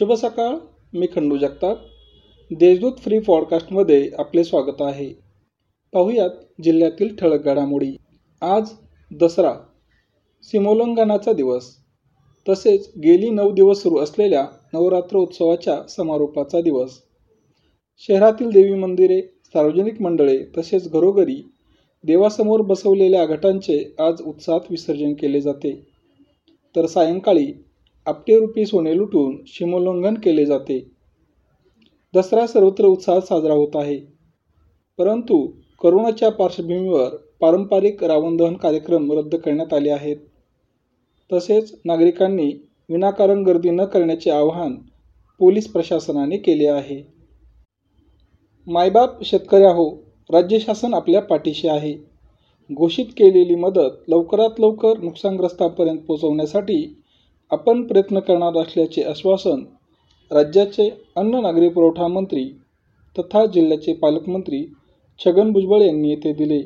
शुभ 0.00 0.12
सकाळ. 0.12 0.54
मी 0.94 1.06
खंडू 1.14 1.36
जगताप. 1.36 1.78
देशदूत 2.50 2.92
फ्री 2.98 3.18
पॉडकास्टमध्ये 3.18 4.10
आपले 4.18 4.44
स्वागत 4.44 4.80
आहे. 4.80 5.14
पाहुयात 5.92 6.30
जिल्ह्यातील 6.62 7.16
ठळक 7.16 7.44
घडामोडी. 7.44 7.96
आज 8.40 8.70
दसरा 9.20 9.54
सीमोल्लंघनाचा 10.42 11.32
दिवस. 11.32 11.76
तसेच 12.48 12.90
गेली 13.04 13.30
नऊ 13.30 13.50
दिवस 13.52 13.82
सुरू 13.82 13.98
असलेल्या 13.98 14.46
नवरात्र 14.72 15.16
उत्सवाच्या 15.16 15.88
समारोपाचा 15.88 16.60
दिवस. 16.60 16.90
शहरातील 17.98 18.50
देवी 18.50 18.74
मंदिरे 18.74 19.20
सार्वजनिक 19.22 20.02
मंडळे 20.02 20.44
तसेच 20.58 20.92
घरोघरी 20.92 21.42
देवासमोर 22.04 22.60
बसवलेल्या 22.60 23.26
घटांचे 23.26 23.94
आज 23.98 24.22
उत्साहात 24.22 24.60
विसर्जन 24.70 25.12
केले 25.12 25.40
जाते. 25.40 25.86
तर 26.76 26.86
सायंकाळी 26.86 27.52
आपटेरूपी 28.10 28.66
सोने 28.66 28.96
लुटून 28.96 29.36
सीमोल्लंघन 29.46 30.14
केले 30.14 30.44
जाते. 30.44 30.90
दसरा 32.14 32.46
सर्वत्र 32.46 32.84
उत्साहात 32.84 33.20
साजरा 33.20 33.54
होत 33.54 33.76
आहे. 33.76 34.00
परंतु 34.98 35.52
करोनाच्या 35.82 36.30
पार्श्वभूमीवर 36.30 37.08
पारंपरिक 37.40 38.04
रावण 38.04 38.36
दहन 38.36 38.56
कार्यक्रम 38.56 39.12
रद्द 39.12 39.34
करण्यात 39.34 39.74
आले 39.74 39.90
आहेत. 39.90 40.16
तसेच 41.32 41.80
नागरिकांनी 41.84 42.52
विनाकारण 42.88 43.42
गर्दी 43.42 43.70
न 43.70 43.84
करण्याचे 43.84 44.30
आवाहन 44.30 44.74
पोलीस 45.38 45.68
प्रशासनाने 45.68 46.36
केले 46.36 46.66
आहे. 46.66 47.02
मायबाप 48.66 49.24
शेतकऱ्याहो 49.24 49.96
राज्य 50.30 50.58
शासन 50.58 50.94
आपल्या 50.94 51.22
पाठीशी 51.22 51.68
आहे. 51.68 51.94
घोषित 52.72 53.06
केलेली 53.06 53.54
मदत 53.54 53.90
लवकरात 54.08 54.60
लवकर 54.60 54.98
नुकसानग्रस्तांपर्यंत 54.98 55.98
पोहोचवण्यासाठी 55.98 56.99
आपण 57.50 57.82
प्रयत्न 57.86 58.18
करणार 58.18 58.56
असल्याचे 58.56 59.02
आश्वासन 59.02 59.64
राज्याचे 60.30 60.88
अन्न 61.16 61.40
नागरी 61.40 61.68
पुरवठा 61.68 62.06
मंत्री 62.06 62.44
तथा 63.16 63.46
जिल्ह्याचे 63.46 63.92
पालकमंत्री 63.92 64.64
छगन 65.20 65.52
भुजबळ 65.52 65.82
यांनी 65.82 66.10
येथे 66.10 66.32
दिले. 66.32 66.60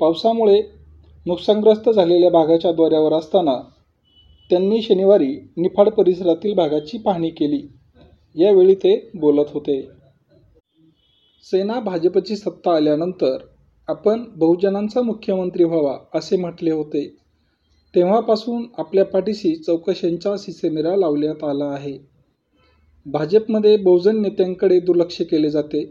पावसामुळे 0.00 0.60
नुकसानग्रस्त 1.26 1.88
झालेल्या 1.90 2.30
भागाच्या 2.30 2.72
दौऱ्यावर 2.72 3.12
असताना 3.12 3.54
त्यांनी 4.50 4.82
शनिवारी 4.82 5.34
निफाड 5.56 5.88
परिसरातील 5.88 6.54
भागाची 6.54 6.98
पाहणी 6.98 7.30
केली. 7.30 7.66
यावेळी 8.36 8.74
ते 8.74 9.10
बोलत 9.14 9.52
होते. 9.52 9.80
सेना 11.44 11.80
भाजपची 11.80 12.36
सत्ता 12.36 12.76
आल्यानंतर 12.76 13.36
आपण 13.88 14.24
बहुजनांचा 14.36 15.02
मुख्यमंत्री 15.02 15.64
व्हावा 15.64 15.96
असे 16.14 16.36
म्हटले 16.36 16.70
होते. 16.70 17.16
तेव्हापासून 17.94 18.66
आपल्या 18.78 19.04
पाठीशी 19.04 19.54
चौकशांचा 19.56 20.36
सिसेमिरा 20.36 20.96
लावण्यात 20.96 21.44
आला 21.44 21.64
आहे. 21.64 21.98
भाजपमध्ये 23.06 23.76
बहुजन 23.76 24.20
नेत्यांकडे 24.22 24.78
दुर्लक्ष 24.80 25.20
केले 25.22 25.50
जाते. 25.50 25.84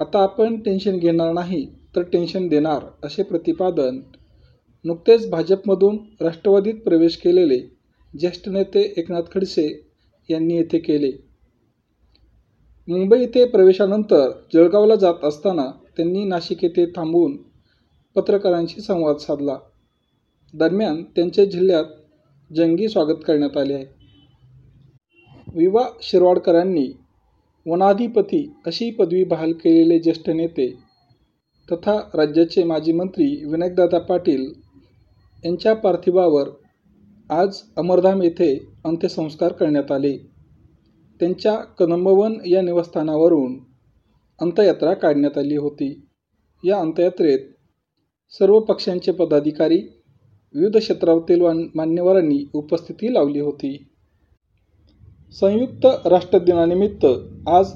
आता 0.00 0.22
आपण 0.22 0.60
टेन्शन 0.60 0.98
घेणार 0.98 1.32
नाही 1.32 1.66
तर 1.96 2.02
टेन्शन 2.02 2.48
देणार 2.48 2.84
असे 3.02 3.22
प्रतिपादन 3.22 4.00
नुकतेच 4.84 5.28
भाजपमधून 5.30 5.98
राष्ट्रवादीत 6.20 6.74
प्रवेश 6.74 7.16
केलेले 7.16 7.58
ज्येष्ठ 8.14 8.48
नेते 8.48 8.80
एकनाथ 8.96 9.22
खडसे 9.32 9.66
यांनी 10.28 10.56
येथे 10.56 10.78
केले. 10.78 11.10
मुंबई 12.88 13.20
येथे 13.20 13.44
प्रवेशानंतर 13.44 14.30
जळगावला 14.54 14.94
जात 14.94 15.24
असताना 15.24 15.70
त्यांनी 15.96 16.24
नाशिक 16.24 16.64
येथे 16.64 16.86
थांबून 16.86 17.36
पत्रकारांशी 18.16 18.80
संवाद 18.80 19.16
साधला. 19.16 19.58
दरम्यान 20.54 21.02
त्यांच्या 21.02 21.44
जिल्ह्यात 21.44 21.84
जंगी 22.54 22.88
स्वागत 22.88 23.16
करण्यात 23.26 23.56
आले 23.56 23.74
आहे. 23.74 23.84
विवा 25.54 25.82
शिरवाडकरांनी 26.02 26.92
वनाधिपती 27.66 28.52
अशी 28.66 28.90
पदवी 28.90 29.24
बहाल 29.24 29.52
केलेले 29.52 29.98
ज्येष्ठ 29.98 30.30
नेते 30.30 30.68
तथा 31.72 31.98
राज्याचे 32.14 32.64
माजी 32.64 32.92
मंत्री 32.92 33.44
विनायकदादा 33.44 33.98
पाटील 33.98 34.52
यांच्या 35.44 35.74
पार्थिवावर 35.74 36.48
आज 37.30 37.60
अमरधाम 37.76 38.22
येथे 38.22 38.54
अंत्यसंस्कार 38.84 39.52
करण्यात 39.52 39.92
आले. 39.92 40.16
त्यांच्या 41.20 41.56
कदंबवन 41.56 42.38
या 42.46 42.62
निवासस्थानावरून 42.62 43.58
अंत्ययात्रा 44.40 44.94
काढण्यात 44.94 45.38
आली 45.38 45.56
होती. 45.56 46.06
या 46.64 46.80
अंत्ययात्रेत 46.80 47.38
सर्व 48.30 48.60
पक्षांचे 48.60 49.12
पदाधिकारी 49.12 49.82
विविध 50.58 50.76
क्षेत्रातील 50.76 51.40
मान्यवरांनी 51.74 52.44
उपस्थिती 52.54 53.14
लावली 53.14 53.40
होती. 53.40 53.86
संयुक्त 55.32 55.86
राष्ट्र 56.06 56.38
दिनानिमित्त 56.38 57.06
आज 57.48 57.72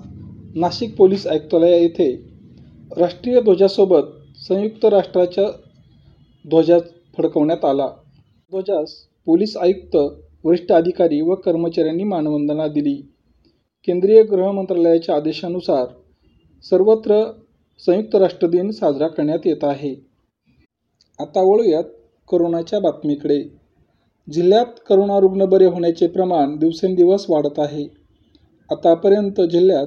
नाशिक 0.55 0.97
पोलीस 0.97 1.27
आयुक्तालया 1.27 1.77
येथे 1.77 2.11
राष्ट्रीय 2.97 3.41
ध्वजासोबत 3.41 4.03
संयुक्त 4.39 4.85
राष्ट्राच्या 4.85 5.45
ध्वजा 6.49 6.79
फडकवण्यात 7.19 7.65
आला. 7.65 7.87
ध्वजास 8.51 8.93
पोलीस 9.27 9.57
आयुक्त 9.57 9.97
वरिष्ठ 10.45 10.73
अधिकारी 10.73 11.21
व 11.21 11.35
कर्मचाऱ्यांनी 11.35 12.05
मानवंदना 12.05 12.67
दिली. 12.67 12.95
केंद्रीय 13.87 14.23
गृह 14.23 14.51
मंत्रालयाच्या 14.51 15.17
आदेशानुसार 15.17 15.87
सर्वत्र 16.63 17.25
संयुक्त 17.87 18.15
राष्ट्र 18.15 18.49
दिन 18.49 18.71
साजरा 18.71 19.09
करण्यात 19.09 19.47
येत 19.47 19.65
आहे. 19.65 19.95
आता 21.19 21.41
वळूयात 21.41 21.85
करोनाच्या 22.33 22.81
बातमीकडे. 22.81 23.45
जिल्ह्यात 24.33 24.67
करोना 24.89 25.19
रुग्ण 25.21 25.45
बरे 25.45 25.67
होण्याचे 25.67 26.07
प्रमाण 26.07 26.57
दिवसेंदिवस 26.57 27.27
वाढत 27.29 27.59
आहे. 27.59 27.85
आतापर्यंत 28.71 29.41
जिल्ह्यात 29.41 29.87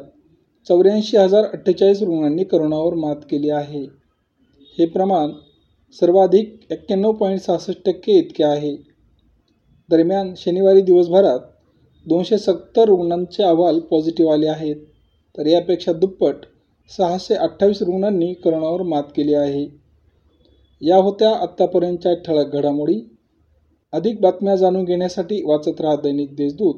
चौऱ्याऐंशी 0.67 1.17
हजार 1.17 1.43
अठ्ठेचाळीस 1.43 2.01
रुग्णांनी 2.01 2.43
करोनावर 2.43 2.93
मात 2.93 3.15
केली 3.15 3.49
आहे. 3.49 3.83
हे 4.77 4.85
प्रमाण 4.85 5.31
सर्वाधिक 5.99 6.59
एक्क्याण्णव 6.71 7.11
पॉईंट 7.11 7.39
सहासष्ट 7.39 7.81
टक्के 7.85 8.11
इतके 8.11 8.43
आहे. 8.43 8.75
दरम्यान 9.89 10.33
शनिवारी 10.37 10.81
दिवसभरात 10.81 11.39
दोनशे 12.07 12.37
सत्तर 12.37 12.83
रुग्णांचे 12.83 13.43
अहवाल 13.43 13.79
पॉझिटिव्ह 13.79 14.33
आले 14.33 14.47
आहेत. 14.47 14.75
तर 15.37 15.45
यापेक्षा 15.45 15.93
दुप्पट 15.93 16.35
सहाशे 16.97 17.35
अठ्ठावीस 17.35 17.81
रुग्णांनी 17.81 18.33
करोनावर 18.33 18.81
मात 18.81 19.03
केली 19.15 19.33
आहे. 19.33 19.84
या 20.81 20.97
होत्या 20.97 21.31
आत्तापर्यंतच्या 21.31 22.13
ठळक 22.13 22.47
घडामोडी. 22.53 23.17
अधिक 23.91 24.21
बातम्या 24.21 24.55
जाणून 24.55 24.83
घेण्यासाठी 24.83 25.43
वाचत 25.45 25.81
राहा 25.81 25.95
दैनिक 25.95 26.35
देशदूत. 26.35 26.75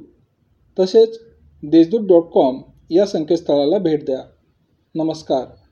तसेच 0.79 1.19
देशदूत 1.63 2.07
डॉट 2.07 2.23
कॉम 2.23 2.61
या 2.89 3.05
संकेतस्थळाला 3.05 3.77
भेट 3.77 4.05
द्या. 4.05 4.19
नमस्कार. 4.95 5.66